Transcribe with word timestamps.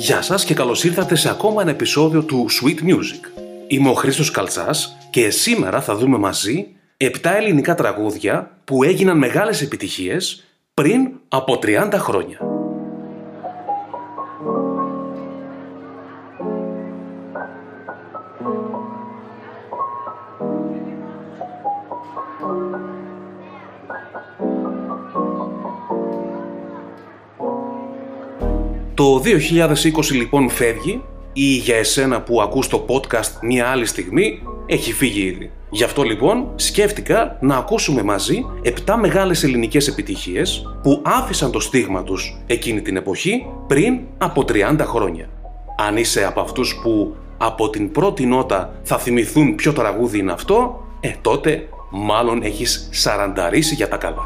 Γεια 0.00 0.22
σας 0.22 0.44
και 0.44 0.54
καλώς 0.54 0.84
ήρθατε 0.84 1.14
σε 1.14 1.30
ακόμα 1.30 1.62
ένα 1.62 1.70
επεισόδιο 1.70 2.22
του 2.22 2.46
Sweet 2.50 2.88
Music. 2.88 3.42
Είμαι 3.66 3.88
ο 3.88 3.94
Χρήστος 3.94 4.30
Καλτσάς 4.30 4.96
και 5.10 5.30
σήμερα 5.30 5.80
θα 5.80 5.96
δούμε 5.96 6.18
μαζί 6.18 6.66
7 6.96 7.08
ελληνικά 7.22 7.74
τραγούδια 7.74 8.58
που 8.64 8.82
έγιναν 8.82 9.18
μεγάλες 9.18 9.62
επιτυχίες 9.62 10.44
πριν 10.74 11.10
από 11.28 11.58
30 11.62 11.90
χρόνια. 11.92 12.49
Το 29.00 29.22
2020 29.24 30.12
λοιπόν 30.12 30.48
φεύγει 30.50 31.02
ή 31.32 31.44
για 31.44 31.76
εσένα 31.76 32.22
που 32.22 32.42
ακούς 32.42 32.68
το 32.68 32.86
podcast 32.88 33.30
μία 33.42 33.66
άλλη 33.66 33.86
στιγμή 33.86 34.42
έχει 34.66 34.92
φύγει 34.92 35.22
ήδη. 35.22 35.50
Γι' 35.70 35.84
αυτό 35.84 36.02
λοιπόν 36.02 36.48
σκέφτηκα 36.56 37.36
να 37.40 37.56
ακούσουμε 37.56 38.02
μαζί 38.02 38.44
7 38.64 38.94
μεγάλες 39.00 39.42
ελληνικές 39.42 39.88
επιτυχίες 39.88 40.62
που 40.82 41.02
άφησαν 41.04 41.50
το 41.50 41.60
στίγμα 41.60 42.02
τους 42.02 42.38
εκείνη 42.46 42.82
την 42.82 42.96
εποχή 42.96 43.46
πριν 43.66 44.00
από 44.18 44.44
30 44.48 44.76
χρόνια. 44.80 45.28
Αν 45.78 45.96
είσαι 45.96 46.24
από 46.24 46.40
αυτούς 46.40 46.80
που 46.82 47.16
από 47.38 47.70
την 47.70 47.92
πρώτη 47.92 48.26
νότα 48.26 48.80
θα 48.82 48.98
θυμηθούν 48.98 49.54
ποιο 49.54 49.72
τραγούδι 49.72 50.18
είναι 50.18 50.32
αυτό, 50.32 50.84
ε 51.00 51.10
τότε 51.20 51.68
μάλλον 51.90 52.42
έχεις 52.42 52.88
σαρανταρίσει 52.92 53.74
για 53.74 53.88
τα 53.88 53.96
καλά. 53.96 54.22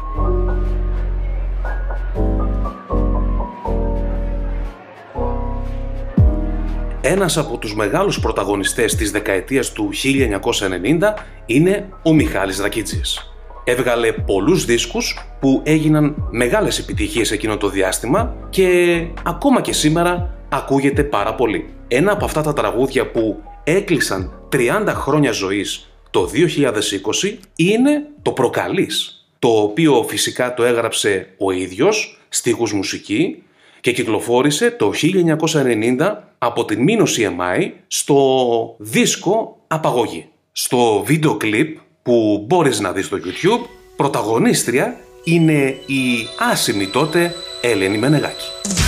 Ένας 7.07 7.37
από 7.37 7.57
τους 7.57 7.75
μεγάλους 7.75 8.19
πρωταγωνιστές 8.19 8.95
της 8.95 9.11
δεκαετίας 9.11 9.71
του 9.71 9.89
1990 9.93 11.13
είναι 11.45 11.89
ο 12.03 12.13
Μιχάλης 12.13 12.59
Ρακίτσης. 12.59 13.31
Έβγαλε 13.63 14.11
πολλούς 14.11 14.65
δίσκους 14.65 15.19
που 15.39 15.61
έγιναν 15.63 16.27
μεγάλες 16.31 16.79
επιτυχίες 16.79 17.31
εκείνο 17.31 17.57
το 17.57 17.69
διάστημα 17.69 18.35
και 18.49 18.97
ακόμα 19.25 19.61
και 19.61 19.73
σήμερα 19.73 20.35
ακούγεται 20.49 21.03
πάρα 21.03 21.35
πολύ. 21.35 21.69
Ένα 21.87 22.11
από 22.11 22.25
αυτά 22.25 22.41
τα 22.41 22.53
τραγούδια 22.53 23.11
που 23.11 23.43
έκλεισαν 23.63 24.31
30 24.51 24.93
χρόνια 24.93 25.31
ζωής 25.31 25.89
το 26.09 26.29
2020 27.23 27.37
είναι 27.55 28.05
το 28.21 28.31
«Προκαλείς», 28.31 29.25
το 29.39 29.47
οποίο 29.47 30.05
φυσικά 30.07 30.53
το 30.53 30.63
έγραψε 30.63 31.27
ο 31.37 31.51
ίδιος, 31.51 32.19
στίχους 32.29 32.73
μουσική, 32.73 33.43
και 33.85 33.91
κυκλοφόρησε 33.91 34.71
το 34.71 34.91
1990 35.97 36.15
από 36.37 36.65
την 36.65 36.81
Μίνο 36.83 37.03
CMI 37.03 37.71
στο 37.87 38.75
δίσκο 38.77 39.57
Απαγωγή. 39.67 40.27
Στο 40.51 41.03
βίντεο 41.05 41.37
κλιπ 41.37 41.77
που 42.03 42.45
μπορείς 42.47 42.79
να 42.79 42.91
δεις 42.91 43.05
στο 43.05 43.17
YouTube, 43.17 43.65
πρωταγωνίστρια 43.95 44.97
είναι 45.23 45.77
η 45.85 46.27
άσημη 46.51 46.87
τότε 46.87 47.33
Έλενη 47.61 47.97
Μενεγάκη. 47.97 48.84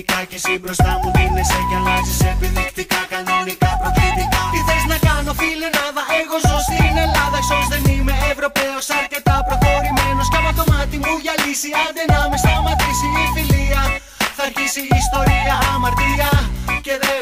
Με 0.00 0.06
τυπικά 0.06 0.24
Και 0.30 0.36
εσύ 0.40 0.58
μπροστά 0.62 0.90
μου 1.00 1.10
δίνεσαι 1.16 1.60
και 1.68 1.76
αλλάζεις 1.80 2.20
επιδεικτικά 2.32 3.00
Κανονικά 3.12 3.70
προκλητικά. 3.80 4.42
Τι 4.52 4.60
θες 4.68 4.84
να 4.92 4.98
κάνω 5.06 5.32
φίλε 5.40 5.68
νάδα 5.76 6.02
Εγώ 6.20 6.36
ζω 6.46 6.56
στην 6.66 6.94
Ελλάδα. 7.04 7.38
Εξώς 7.42 7.66
δεν 7.72 7.82
είμαι 7.92 8.14
Ευρωπαίος 8.32 8.86
αρκετά 9.00 9.36
προχωρημένος. 9.48 10.26
Κι 10.32 10.38
άμα 10.40 10.52
το 10.58 10.64
μάτι 10.70 10.96
μου 11.02 11.14
γυαλίσει 11.24 11.70
Άντε 11.84 12.04
να 12.12 12.20
με 12.30 12.36
σταματήσει 12.42 13.08
η 13.24 13.26
φιλία. 13.34 13.82
Θα 14.36 14.42
αρχίσει 14.48 14.80
η 14.92 14.96
ιστορία 15.04 15.54
αμαρτία 15.72 16.30
Και 16.86 16.94
δεν 17.02 17.20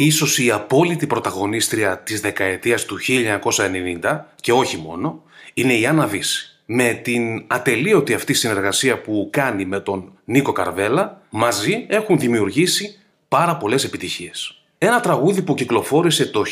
Ίσως 0.00 0.38
η 0.38 0.50
απόλυτη 0.50 1.06
πρωταγωνίστρια 1.06 1.98
της 1.98 2.20
δεκαετίας 2.20 2.84
του 2.84 2.98
1990 4.02 4.24
και 4.40 4.52
όχι 4.52 4.76
μόνο, 4.76 5.22
είναι 5.54 5.72
η 5.74 5.86
Άννα 5.86 6.06
Βύση. 6.06 6.60
Με 6.64 6.92
την 6.92 7.44
ατελείωτη 7.46 8.14
αυτή 8.14 8.34
συνεργασία 8.34 9.00
που 9.00 9.28
κάνει 9.32 9.64
με 9.64 9.80
τον 9.80 10.12
Νίκο 10.24 10.52
Καρβέλα, 10.52 11.22
μαζί 11.30 11.86
έχουν 11.88 12.18
δημιουργήσει 12.18 12.98
πάρα 13.28 13.56
πολλές 13.56 13.84
επιτυχίες. 13.84 14.62
Ένα 14.78 15.00
τραγούδι 15.00 15.42
που 15.42 15.54
κυκλοφόρησε 15.54 16.26
το 16.26 16.42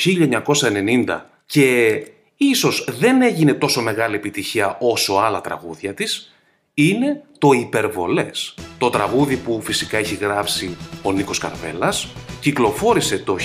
1990 1.06 1.20
και 1.46 2.00
ίσως 2.36 2.88
δεν 2.98 3.22
έγινε 3.22 3.52
τόσο 3.52 3.82
μεγάλη 3.82 4.14
επιτυχία 4.14 4.76
όσο 4.80 5.14
άλλα 5.14 5.40
τραγούδια 5.40 5.94
της, 5.94 6.35
είναι 6.78 7.22
το 7.38 7.52
«Υπερβολές». 7.52 8.54
Το 8.78 8.90
τραγούδι 8.90 9.36
που 9.36 9.60
φυσικά 9.62 9.98
έχει 9.98 10.14
γράψει 10.14 10.76
ο 11.02 11.12
Νίκος 11.12 11.38
Καρβέλας 11.38 12.08
κυκλοφόρησε 12.40 13.18
το 13.18 13.36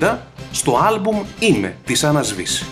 1990 0.00 0.18
στο 0.52 0.76
άλμπουμ 0.76 1.22
«Είμαι» 1.38 1.76
της 1.84 2.04
Άννας 2.04 2.34
Βύση. 2.34 2.66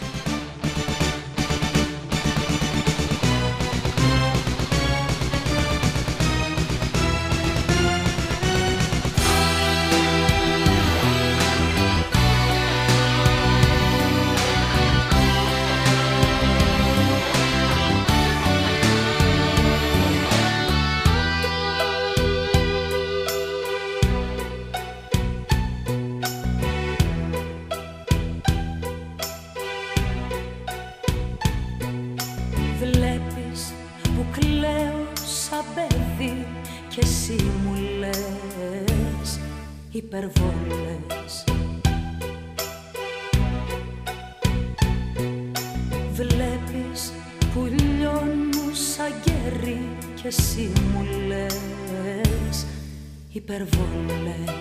υπερβολές 53.35 54.55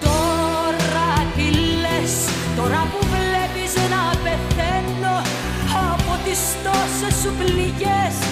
Τώρα 0.00 1.10
τι 1.36 1.50
λες, 1.82 2.14
τώρα 2.56 2.82
που 2.92 3.06
βλέπεις 3.06 3.74
να 3.90 4.18
πεθαίνω 4.22 5.16
από 5.92 6.24
τις 6.24 6.40
τόσες 6.64 7.20
σου 7.22 7.32
πληγές 7.38 8.27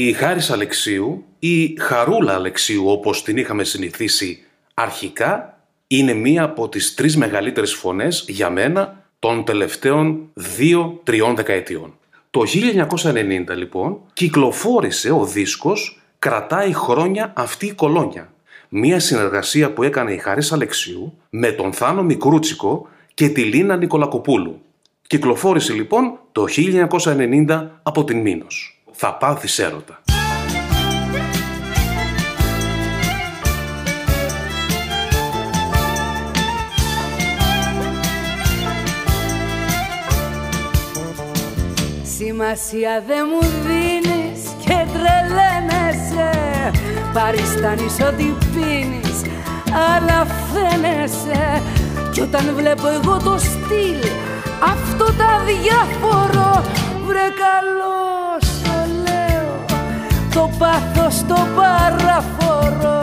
Η 0.00 0.12
Χάρης 0.12 0.50
Αλεξίου 0.50 1.24
ή 1.38 1.76
Χαρούλα 1.80 2.34
Αλεξίου 2.34 2.88
όπως 2.88 3.22
την 3.22 3.36
είχαμε 3.36 3.64
συνηθίσει 3.64 4.42
αρχικά 4.74 5.60
είναι 5.86 6.12
μία 6.12 6.42
από 6.42 6.68
τις 6.68 6.94
τρεις 6.94 7.16
μεγαλύτερες 7.16 7.72
φωνές 7.74 8.24
για 8.28 8.50
μένα 8.50 9.04
των 9.18 9.44
τελευταίων 9.44 10.30
δύο-τριών 10.34 11.36
δεκαετιών. 11.36 11.98
Το 12.30 12.42
1990 13.50 13.56
λοιπόν 13.56 14.00
κυκλοφόρησε 14.12 15.10
ο 15.10 15.24
δίσκος 15.24 16.00
«Κρατάει 16.18 16.72
χρόνια 16.72 17.32
αυτή 17.36 17.66
η 17.66 17.72
κολόνια». 17.72 18.32
Μία 18.68 19.00
συνεργασία 19.00 19.72
που 19.72 19.82
έκανε 19.82 20.12
η 20.12 20.18
Χάρης 20.18 20.52
Αλεξίου 20.52 21.18
με 21.30 21.52
τον 21.52 21.72
Θάνο 21.72 22.02
Μικρούτσικο 22.02 22.88
και 23.14 23.28
τη 23.28 23.42
Λίνα 23.42 23.76
Νικολακοπούλου. 23.76 24.60
Κυκλοφόρησε 25.06 25.72
λοιπόν 25.72 26.18
το 26.32 26.44
1990 27.46 27.66
από 27.82 28.04
την 28.04 28.20
Μήνος. 28.20 28.77
Θα 29.00 29.14
πάθεις 29.14 29.58
έρωτα. 29.58 30.00
Σημασία 42.16 43.04
δεν 43.06 43.26
μου 43.30 43.48
δίνεις 43.66 44.40
και 44.64 44.86
τρελαίνεσαι. 44.92 46.30
Παριστάνεις 47.12 48.00
ό,τι 48.00 48.24
πίνεις 48.24 49.22
αλλά 49.96 50.26
φαίνεσαι. 50.52 51.62
Κι 52.12 52.20
όταν 52.20 52.54
βλέπω 52.54 52.88
εγώ 52.88 53.18
το 53.18 53.38
στυλ 53.38 54.00
αυτό 54.62 55.04
τα 55.04 55.42
διάφορο 55.46 56.62
Βρε 57.06 57.28
καλώς 57.44 57.78
το 57.78 57.84
λέω 57.84 57.97
το 60.38 60.50
πάθος 60.58 61.24
το 61.28 61.46
παραφορώ 61.56 63.00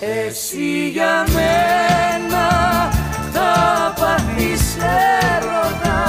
Εσύ 0.00 0.88
για 0.92 1.24
μένα 1.34 2.46
θα 3.32 3.52
πάθεις 4.00 4.76
έρωτα. 5.32 6.04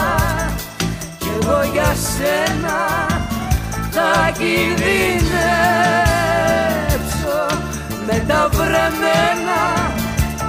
Κι 1.17 1.29
εγώ 1.41 1.59
για 1.73 1.95
σένα 2.13 2.79
θα 3.91 4.31
κινδυνεύσω 4.37 5.17
με 8.07 8.23
τα 8.27 8.49
βρεμένα 8.51 9.61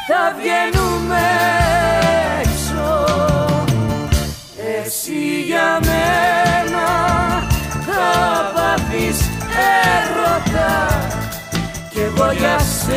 θα 0.08 0.22
βγαίνουμε 0.38 1.69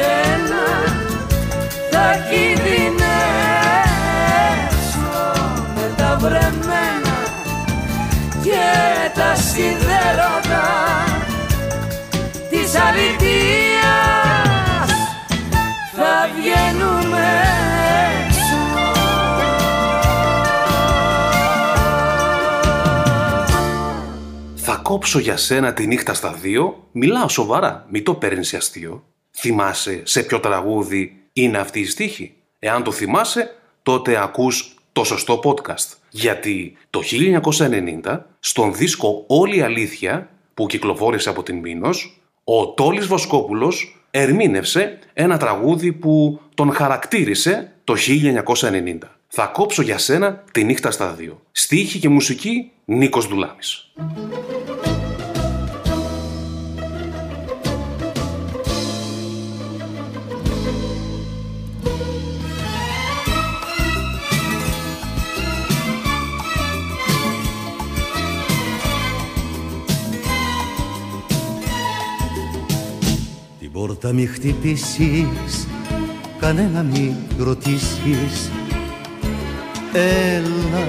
σένα 0.02 0.64
θα 1.90 2.16
κινδυνεύσω 2.28 3.02
με 5.74 5.86
τα 5.96 6.16
βρεμένα 6.20 7.18
και 8.42 8.64
τα 9.14 9.34
σιδέρωτα 9.34 10.68
της 12.50 12.74
αληθείας 12.74 13.72
θα 15.96 16.28
βγαίνουμε 16.36 17.30
Θα 24.64 24.80
κόψω 24.82 25.18
για 25.18 25.36
σένα 25.36 25.72
τη 25.72 25.86
νύχτα 25.86 26.14
στα 26.14 26.32
δύο. 26.32 26.88
Μιλάω 26.92 27.28
σοβαρά, 27.28 27.86
μη 27.90 28.02
το 28.02 28.14
παίρνεις 28.14 28.48
σε 28.48 28.56
αστείο. 28.56 29.11
Θυμάσαι 29.36 30.02
σε 30.04 30.22
ποιο 30.22 30.40
τραγούδι 30.40 31.16
είναι 31.32 31.58
αυτή 31.58 31.80
η 31.80 31.86
στίχη. 31.86 32.34
Εάν 32.58 32.82
το 32.82 32.92
θυμάσαι, 32.92 33.56
τότε 33.82 34.22
ακούς 34.22 34.74
το 34.92 35.04
σωστό 35.04 35.40
podcast. 35.44 35.96
Γιατί 36.10 36.76
το 36.90 37.02
1990, 38.04 38.18
στον 38.40 38.74
δίσκο 38.74 39.24
«Όλη 39.26 39.56
η 39.56 39.60
αλήθεια» 39.60 40.30
που 40.54 40.66
κυκλοφόρησε 40.66 41.28
από 41.28 41.42
την 41.42 41.56
Μήνος, 41.56 42.20
ο 42.44 42.68
Τόλης 42.68 43.06
Βοσκόπουλος 43.06 44.02
ερμήνευσε 44.10 44.98
ένα 45.12 45.36
τραγούδι 45.36 45.92
που 45.92 46.40
τον 46.54 46.72
χαρακτήρισε 46.72 47.72
το 47.84 47.94
1990. 47.96 48.98
Θα 49.28 49.46
κόψω 49.46 49.82
για 49.82 49.98
σένα 49.98 50.44
τη 50.52 50.64
νύχτα 50.64 50.90
στα 50.90 51.12
δύο. 51.12 51.42
Στίχη 51.52 51.98
και 51.98 52.08
μουσική 52.08 52.70
Νίκος 52.84 53.26
Δουλάμης. 53.26 53.92
Πόρτα 74.02 74.16
μη 74.16 74.26
χτυπήσεις, 74.26 75.68
κανένα 76.38 76.82
μη 76.82 77.16
ρωτήσεις. 77.38 78.50
Έλα, 79.92 80.86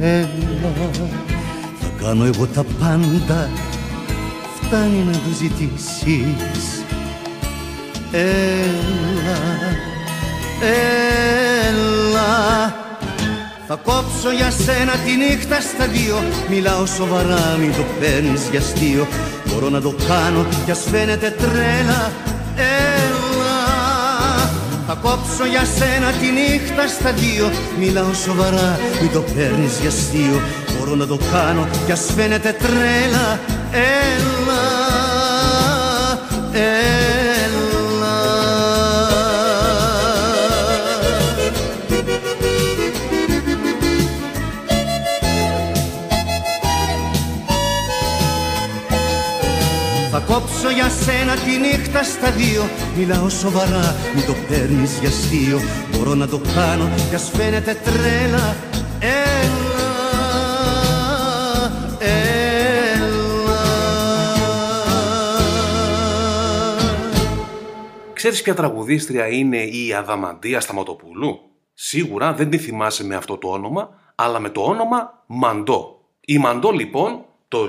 έλα 0.00 0.90
Θα 1.80 2.04
κάνω 2.04 2.24
εγώ 2.24 2.46
τα 2.46 2.64
πάντα, 2.64 3.48
φτάνει 4.60 5.04
να 5.04 5.12
το 5.12 5.34
ζητήσεις. 5.38 6.84
Έλα, 8.12 9.38
έλα 11.68 12.00
θα 13.72 13.78
κόψω 13.84 14.30
για 14.30 14.50
σένα 14.50 14.92
τη 15.04 15.12
νύχτα 15.16 15.60
στα 15.60 15.86
δύο. 15.86 16.22
Μιλάω 16.48 16.86
σοβαρά, 16.86 17.56
μην 17.60 17.72
το 17.72 17.84
παίρνεις 18.00 18.42
για 18.50 18.60
αστείο. 18.60 19.06
Μπορώ 19.46 19.68
να 19.68 19.80
το 19.80 19.94
κάνω 20.08 20.46
κι 20.64 20.70
ας 20.70 20.82
φαίνεται 20.90 21.34
τρέλα. 21.38 22.12
Έλα. 22.56 23.58
Θα 24.86 24.94
κόψω 25.02 25.44
για 25.50 25.64
σένα 25.78 26.10
τη 26.20 26.26
νύχτα 26.38 26.86
στα 26.86 27.12
δύο. 27.12 27.50
Μιλάω 27.78 28.12
σοβαρά, 28.24 28.78
μην 29.00 29.12
το 29.12 29.20
παίρνεις 29.20 29.78
για 29.80 29.88
αστείο. 29.88 30.40
Μπορώ 30.68 30.78
Μπορώ 30.78 30.94
να 30.94 31.06
το 31.06 31.18
κάνω 31.32 31.68
κι 31.86 31.92
ας 31.92 32.04
φαίνεται 32.16 32.56
τρέλα. 32.62 33.38
Έλα, 33.72 34.62
έλα 36.52 37.19
κόψω 50.40 50.70
για 50.70 50.88
σένα 50.88 51.34
τη 51.34 51.58
νύχτα 51.58 52.02
στα 52.02 52.30
δύο. 52.30 52.62
Μιλάω 52.96 53.28
σοβαρά, 53.28 53.96
μην 54.14 54.26
το 54.26 54.34
παίρνεις 54.48 54.98
για 54.98 55.08
αστείο. 55.08 55.60
Μπορώ 55.90 56.14
να 56.14 56.28
το 56.28 56.40
κάνω 56.54 56.88
κι 57.08 57.14
ας 57.14 57.30
φαίνεται 57.30 57.74
τρέλα. 57.84 58.56
Έλα, 59.00 59.80
έλα. 61.98 63.08
Ξέρεις 68.12 68.42
ποια 68.42 68.54
τραγουδίστρια 68.54 69.26
είναι 69.26 69.62
η 69.62 69.94
Αδαμαντία 69.94 70.60
Σταματοπούλου; 70.60 71.40
Σίγουρα 71.74 72.32
δεν 72.32 72.50
τη 72.50 72.58
θυμάσαι 72.58 73.04
με 73.04 73.14
αυτό 73.14 73.36
το 73.36 73.48
όνομα, 73.48 73.90
αλλά 74.14 74.40
με 74.40 74.48
το 74.48 74.60
όνομα 74.60 75.24
Μαντό. 75.26 76.00
Η 76.20 76.38
Μαντό 76.38 76.70
λοιπόν 76.70 77.24
το 77.48 77.68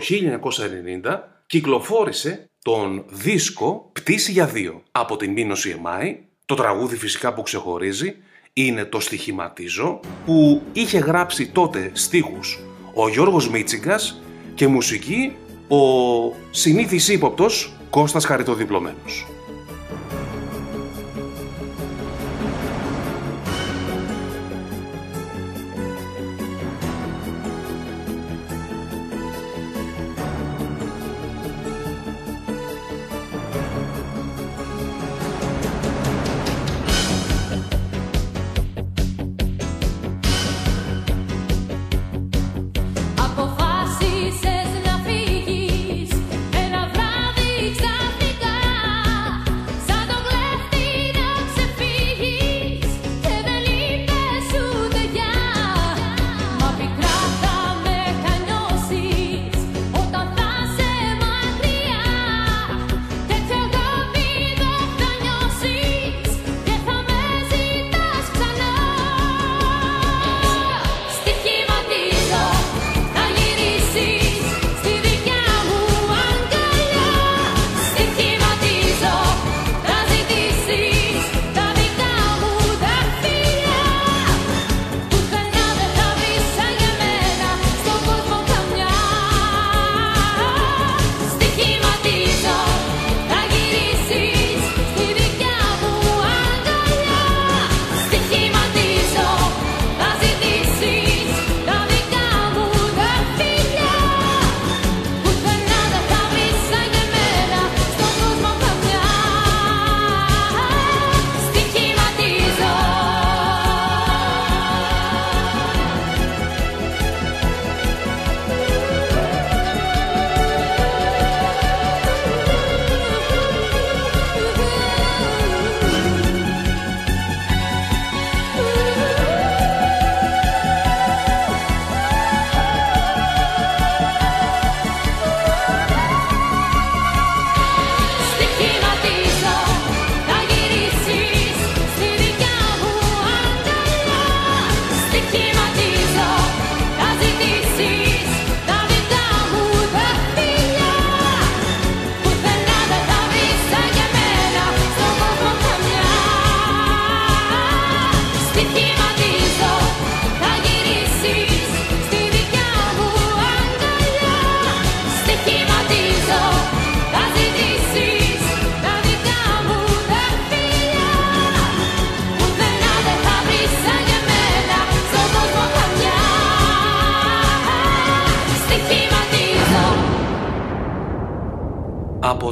1990 1.04 1.20
κυκλοφόρησε 1.46 2.51
τον 2.64 3.04
δίσκο 3.08 3.90
«Πτήση 3.94 4.32
για 4.32 4.46
δύο» 4.46 4.84
από 4.92 5.18
την 5.18 5.32
Μήνωση 5.32 5.70
Εμάη. 5.70 6.18
Το 6.46 6.56
τραγούδι 6.56 6.96
φυσικά 6.96 7.34
που 7.34 7.42
ξεχωρίζει 7.42 8.16
είναι 8.54 8.86
το 8.86 9.00
«Στοιχηματίζω» 9.00 10.00
που 10.26 10.62
είχε 10.74 10.98
γράψει 10.98 11.48
τότε 11.48 11.92
στίχους 11.94 12.60
ο 12.94 13.10
Γιώργος 13.10 13.50
Μίτσιγκας 13.50 14.22
και 14.56 14.68
μουσική 14.68 15.32
ο 15.68 15.78
συνήθις 16.52 17.08
ύποπτος 17.08 17.74
Κώστας 17.90 18.26
Χαριτοδιπλωμένος. 18.26 19.26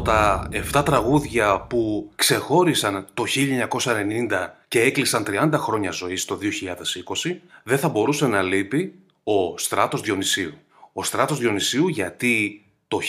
Τα 0.09 0.49
7 0.73 0.85
τραγούδια 0.85 1.59
που 1.59 2.11
ξεχώρισαν 2.15 3.07
το 3.13 3.23
1990 3.27 4.47
και 4.67 4.81
έκλεισαν 4.81 5.25
30 5.27 5.49
χρόνια 5.53 5.91
ζωής 5.91 6.25
το 6.25 6.39
2020, 7.23 7.35
δεν 7.63 7.77
θα 7.77 7.89
μπορούσε 7.89 8.27
να 8.27 8.41
λείπει 8.41 8.93
ο 9.23 9.57
Στράτος 9.57 10.01
Διονυσίου. 10.01 10.53
Ο 10.93 11.03
Στράτος 11.03 11.39
Διονυσίου 11.39 11.87
γιατί 11.87 12.65
το 12.87 12.99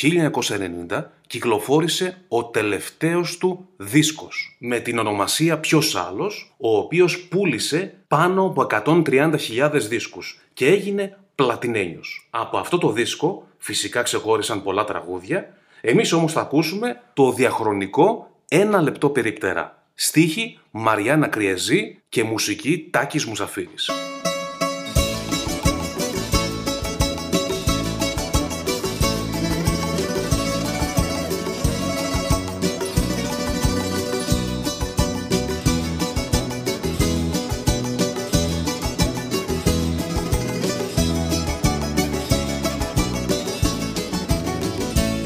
1990 0.88 1.02
κυκλοφόρησε 1.26 2.16
ο 2.28 2.44
τελευταίος 2.44 3.38
του 3.38 3.68
δίσκος 3.76 4.56
με 4.58 4.78
την 4.78 4.98
ονομασία 4.98 5.58
«Ποιος 5.58 5.96
άλλος», 5.96 6.54
ο 6.56 6.76
οποίος 6.76 7.20
πούλησε 7.20 7.94
πάνω 8.08 8.44
από 8.44 8.66
130.000 8.84 9.70
δίσκους 9.88 10.40
και 10.52 10.66
έγινε 10.66 11.18
πλατινένιος. 11.34 12.26
Από 12.30 12.58
αυτό 12.58 12.78
το 12.78 12.92
δίσκο 12.92 13.46
φυσικά 13.58 14.02
ξεχώρισαν 14.02 14.62
πολλά 14.62 14.84
τραγούδια, 14.84 15.54
εμείς 15.80 16.12
όμως 16.12 16.32
θα 16.32 16.40
ακούσουμε 16.40 17.00
το 17.12 17.32
διαχρονικό 17.32 18.30
«Ένα 18.48 18.80
λεπτό 18.80 19.10
περιπτερά». 19.10 19.84
Στίχη 19.94 20.58
Μαριάννα 20.70 21.26
Κριεζή 21.26 22.02
και 22.08 22.24
μουσική 22.24 22.88
Τάκης 22.90 23.24
Μουσαφίρης. 23.24 23.90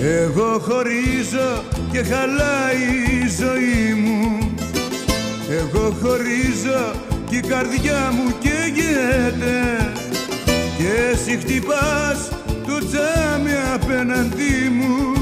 Εγώ 0.06 0.58
χωρίζω 0.58 1.62
και 1.92 2.02
χαλάει 2.02 2.86
η 3.10 3.28
ζωή 3.40 3.94
μου. 3.94 4.54
Εγώ 5.50 5.96
χωρίζω 6.02 6.92
και 7.28 7.36
η 7.36 7.40
καρδιά 7.40 8.12
μου 8.12 8.34
καίγεται. 8.38 9.92
Και 10.78 10.88
εσύ 11.12 11.38
χτυπάς 11.38 12.28
το 12.66 12.78
τζάμι 12.78 13.54
απέναντί 13.74 14.70
μου. 14.78 15.12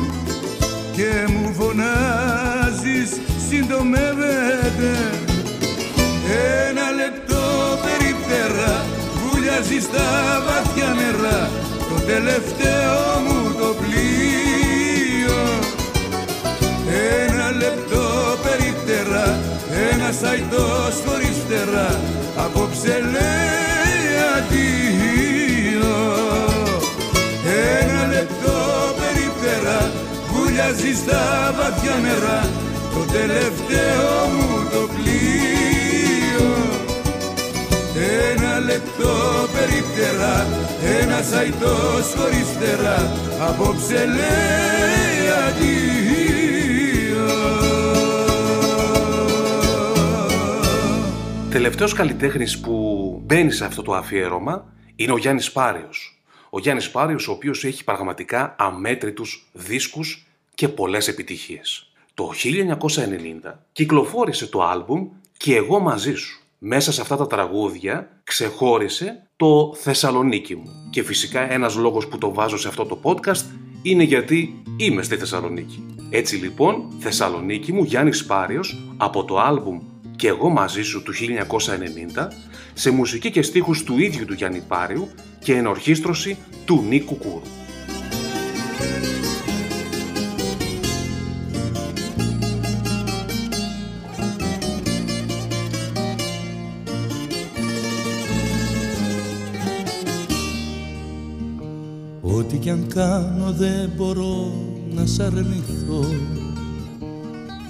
Και 0.93 1.33
μου 1.33 1.55
φωνάζεις 1.59 3.11
συντομεύεται. 3.49 4.93
Ένα 6.69 6.87
λεπτό 7.01 7.43
περιπτέρα 7.85 8.85
βουλιάζει 9.23 9.81
στα 9.81 10.09
βαθιά 10.47 10.95
νερά. 10.99 11.51
Το 11.89 12.01
τελευταίο 12.07 13.21
μου 13.27 13.42
ένας 20.13 20.31
αϊτός 20.31 20.95
χωρίς 21.07 21.37
φτερά 21.45 22.01
απόψε 22.37 22.97
λέει 23.13 24.13
αντίο 24.37 25.95
ένα 27.81 28.07
λεπτό 28.07 28.57
περιπτέρα 29.01 29.91
βουλιάζει 30.33 30.95
στα 31.03 31.55
βαθιά 31.57 31.95
νερά 32.03 32.41
το 32.95 33.13
τελευταίο 33.13 34.11
μου 34.35 34.49
το 34.73 34.89
πλοίο. 34.95 36.51
Ένα 38.31 38.59
λεπτό 38.59 39.15
περιπτερά 39.55 40.47
ένας 41.01 41.33
αϊτός 41.33 42.07
χωρίς 42.17 42.47
φτερά 42.55 43.13
απόψε 43.49 44.05
λέει 44.17 45.25
αντίο 45.47 46.12
Τελευταίος 51.53 51.93
καλλιτέχνης 51.93 52.61
που 52.61 53.23
μπαίνει 53.25 53.51
σε 53.51 53.65
αυτό 53.65 53.83
το 53.83 53.95
αφιέρωμα 53.95 54.73
είναι 54.97 55.13
ο 55.13 55.17
Γιάννης 55.17 55.53
Πάριος. 55.53 56.23
Ο 56.51 56.59
Γιάννης 56.59 56.91
Πάριος, 56.91 57.29
ο 57.29 57.33
οποίος 57.33 57.65
έχει 57.65 57.85
πραγματικά 57.85 58.55
αμέτρητους 58.59 59.51
δίσκους 59.53 60.27
και 60.55 60.69
πολλές 60.69 61.09
επιτυχίες. 61.09 61.93
Το 62.15 62.31
1990 62.33 63.65
κυκλοφόρησε 63.73 64.47
το 64.47 64.63
άλμπουμ 64.63 65.09
«Και 65.37 65.57
εγώ 65.57 65.79
μαζί 65.79 66.15
σου». 66.15 66.41
Μέσα 66.59 66.93
σε 66.93 67.01
αυτά 67.01 67.17
τα 67.17 67.27
τραγούδια 67.27 68.21
ξεχώρισε 68.25 69.27
το 69.37 69.75
Θεσσαλονίκη 69.77 70.57
μου. 70.57 70.89
Και 70.91 71.03
φυσικά 71.03 71.53
ένας 71.53 71.77
λόγος 71.77 72.09
που 72.09 72.19
το 72.19 72.33
βάζω 72.33 72.57
σε 72.57 72.69
αυτό 72.69 72.85
το 72.85 73.01
podcast 73.03 73.45
είναι 73.83 74.03
γιατί 74.03 74.63
είμαι 74.77 75.03
στη 75.03 75.17
Θεσσαλονίκη. 75.17 75.87
Έτσι 76.11 76.37
λοιπόν, 76.37 76.97
Θεσσαλονίκη 76.99 77.73
μου, 77.73 77.85
Γιάννης 77.85 78.27
Πάριος, 78.27 78.95
από 78.97 79.25
το 79.25 79.39
άλμπουμ 79.39 79.92
«Και 80.17 80.29
εγώ 80.29 80.49
μαζί 80.49 80.83
σου» 80.83 81.03
του 81.03 81.13
1990, 81.13 82.29
σε 82.75 82.91
μουσική 82.91 83.31
και 83.31 83.43
στίχους 83.43 83.83
του 83.83 83.99
ίδιου 83.99 84.25
του 84.25 84.35
Γιάννη 84.35 84.63
Πάριου 84.69 85.09
και 85.39 85.55
ενορχίστρωση 85.55 86.39
του 86.65 86.85
Νίκου 86.89 87.17
Κούρου. 87.17 87.43
Ό,τι 102.21 102.57
κι 102.57 102.71
αν 102.71 102.87
κάνω 102.95 103.53
δεν 103.53 103.91
μπορώ 103.97 104.53
να 104.95 105.07
σ' 105.07 105.21
αρνηθώ 105.21 106.05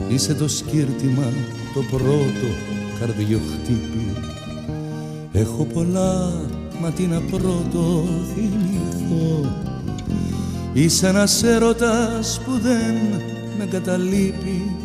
Είσαι 0.09 0.35
το 0.35 0.49
σκύρτημα 0.49 1.25
το 1.75 1.81
πρώτο 1.91 2.47
καρδιοχτύπη 2.99 4.17
Έχω 5.33 5.65
πολλά 5.65 6.33
μα 6.81 6.91
τι 6.91 7.03
να 7.03 7.21
πρώτο 7.21 8.05
θυμηθώ. 8.35 9.57
Είσαι 10.73 11.09
ένας 11.09 11.43
έρωτας 11.43 12.41
που 12.45 12.51
δεν 12.63 13.21
με 13.59 13.67
καταλείπει 13.67 14.77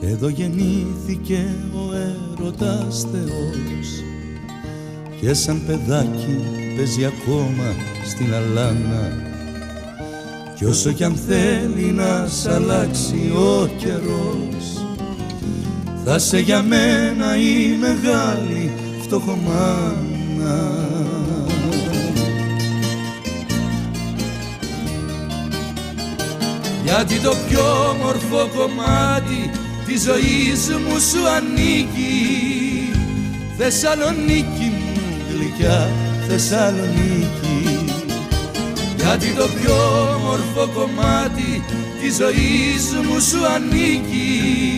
Εδώ 0.00 0.28
γεννήθηκε 0.28 1.46
ο 1.74 1.94
έρωτας 1.96 3.06
Θεός. 3.12 4.02
Και 5.20 5.34
σαν 5.34 5.62
παιδάκι 5.66 6.38
παίζει 6.76 7.04
ακόμα 7.04 7.74
στην 8.06 8.34
αλάνα. 8.34 9.26
Κι 10.56 10.64
όσο 10.64 10.92
κι 10.92 11.04
αν 11.04 11.14
θέλει 11.14 11.92
να 11.92 12.26
σ' 12.26 12.46
αλλάξει 12.46 13.32
ο 13.36 13.68
καιρός 13.78 14.87
θα 16.04 16.18
σε 16.18 16.38
για 16.38 16.62
μένα 16.62 17.36
η 17.36 17.76
μεγάλη 17.80 18.72
φτωχομάνα. 19.02 20.06
Γιατί 26.84 27.20
το 27.20 27.34
πιο 27.48 27.96
μορφό 28.02 28.50
κομμάτι 28.56 29.50
της 29.86 30.02
ζωής 30.02 30.68
μου 30.68 30.98
σου 30.98 31.28
ανήκει. 31.28 32.92
Θεσσαλονίκη 33.58 34.72
μου 34.78 34.98
γλυκιά 35.34 35.88
Θεσσαλονίκη. 36.28 37.92
Γιατί 38.96 39.26
το 39.26 39.48
πιο 39.60 39.76
μορφό 40.24 40.72
κομμάτι 40.74 41.62
της 42.00 42.16
ζωής 42.16 42.92
μου 43.06 43.20
σου 43.20 43.46
ανήκει 43.46 44.77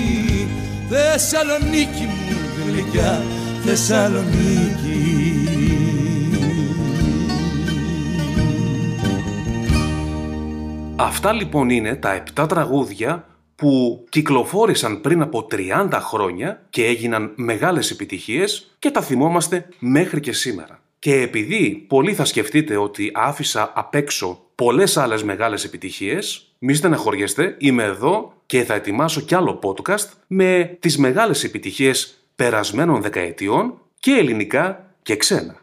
Θεσσαλονίκη 0.92 2.02
μου 2.02 2.66
γλυκιά 2.66 3.22
Θεσσαλονίκη 3.64 4.90
Αυτά 10.96 11.32
λοιπόν 11.32 11.70
είναι 11.70 11.94
τα 11.96 12.22
7 12.40 12.46
τραγούδια 12.48 13.26
που 13.56 14.04
κυκλοφόρησαν 14.08 15.00
πριν 15.00 15.22
από 15.22 15.46
30 15.50 15.88
χρόνια 15.92 16.62
και 16.70 16.84
έγιναν 16.84 17.32
μεγάλες 17.34 17.90
επιτυχίες 17.90 18.74
και 18.78 18.90
τα 18.90 19.00
θυμόμαστε 19.02 19.68
μέχρι 19.78 20.20
και 20.20 20.32
σήμερα. 20.32 20.80
Και 20.98 21.14
επειδή 21.14 21.84
πολλοί 21.88 22.14
θα 22.14 22.24
σκεφτείτε 22.24 22.76
ότι 22.76 23.10
άφησα 23.14 23.72
απ' 23.74 23.94
έξω 23.94 24.40
πολλές 24.54 24.96
άλλες 24.96 25.22
μεγάλες 25.22 25.64
επιτυχίες, 25.64 26.49
μη 26.62 26.74
στεναχωριέστε, 26.74 27.56
είμαι 27.58 27.82
εδώ 27.82 28.32
και 28.46 28.62
θα 28.62 28.74
ετοιμάσω 28.74 29.20
κι 29.20 29.34
άλλο 29.34 29.58
podcast 29.62 30.08
με 30.26 30.76
τις 30.80 30.98
μεγάλες 30.98 31.44
επιτυχίες 31.44 32.24
περασμένων 32.36 33.02
δεκαετιών 33.02 33.80
και 34.00 34.10
ελληνικά 34.10 34.94
και 35.02 35.16
ξένα. 35.16 35.60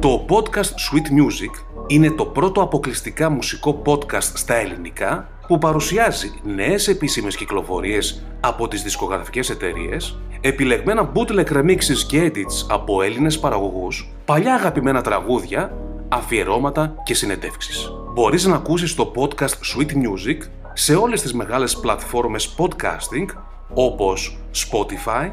Το 0.00 0.26
podcast 0.28 0.62
Sweet 0.62 1.08
Music 1.08 1.73
είναι 1.86 2.10
το 2.10 2.24
πρώτο 2.24 2.62
αποκλειστικά 2.62 3.30
μουσικό 3.30 3.82
podcast 3.86 4.32
στα 4.34 4.54
ελληνικά 4.54 5.28
που 5.46 5.58
παρουσιάζει 5.58 6.32
νέες 6.42 6.88
επίσημες 6.88 7.36
κυκλοφορίες 7.36 8.22
από 8.40 8.68
τις 8.68 8.82
δισκογραφικές 8.82 9.50
εταιρείες, 9.50 10.18
επιλεγμένα 10.40 11.12
bootleg 11.14 11.46
remixes 11.52 11.96
και 12.08 12.32
edits 12.34 12.66
από 12.68 13.02
Έλληνες 13.02 13.38
παραγωγούς, 13.38 14.08
παλιά 14.24 14.54
αγαπημένα 14.54 15.02
τραγούδια, 15.02 15.76
αφιερώματα 16.08 16.94
και 17.04 17.14
συνεντεύξεις. 17.14 17.90
Μπορείς 18.14 18.44
να 18.44 18.54
ακούσεις 18.54 18.94
το 18.94 19.12
podcast 19.16 19.46
Sweet 19.46 19.90
Music 19.90 20.48
σε 20.72 20.94
όλες 20.94 21.22
τις 21.22 21.34
μεγάλες 21.34 21.76
πλατφόρμες 21.76 22.54
podcasting 22.58 23.26
όπως 23.74 24.38
Spotify, 24.54 25.30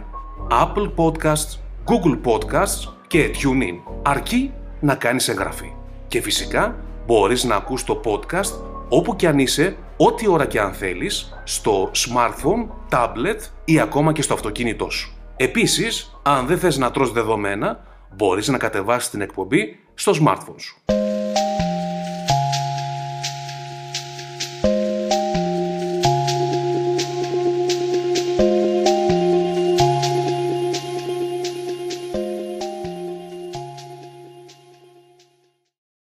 Apple 0.50 0.92
Podcasts, 0.96 1.60
Google 1.86 2.20
Podcasts 2.26 2.94
και 3.08 3.32
TuneIn, 3.34 3.94
αρκεί 4.02 4.54
να 4.80 4.96
κάνεις 4.96 5.28
εγγραφή. 5.28 5.72
Και 6.12 6.22
φυσικά 6.22 6.76
μπορείς 7.06 7.44
να 7.44 7.56
ακούς 7.56 7.84
το 7.84 8.02
podcast 8.06 8.54
όπου 8.90 9.16
και 9.16 9.28
αν 9.28 9.40
είσαι, 9.40 9.78
ό,τι 9.98 10.28
ώρα 10.28 10.46
και 10.46 10.60
αν 10.60 10.74
θέλεις, 10.74 11.42
στο 11.44 11.92
smartphone, 11.94 12.68
tablet 12.90 13.40
ή 13.66 13.80
ακόμα 13.80 14.12
και 14.12 14.22
στο 14.22 14.34
αυτοκίνητό 14.34 14.90
σου. 14.90 15.14
Επίσης, 15.36 16.20
αν 16.24 16.46
δεν 16.46 16.60
θες 16.60 16.78
να 16.78 16.92
τρως 16.92 17.12
δεδομένα, 17.12 17.84
μπορείς 18.16 18.48
να 18.48 18.58
κατεβάσεις 18.58 19.10
την 19.10 19.22
εκπομπή 19.22 19.80
στο 19.94 20.12
smartphone 20.22 20.60
σου. 20.60 20.82